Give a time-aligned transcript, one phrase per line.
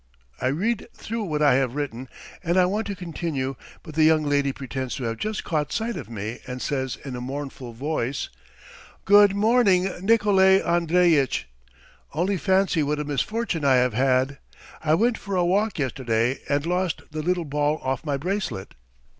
[0.41, 2.09] I read through what I have written
[2.43, 6.09] and want to continue, but the young lady pretends to have just caught sight of
[6.09, 8.29] me, and says in a mournful voice:
[9.05, 11.47] "Good morning, Nikolay Andreitch.
[12.15, 14.39] Only fancy what a misfortune I have had!
[14.83, 18.73] I went for a walk yesterday and lost the little ball off my bracelet!"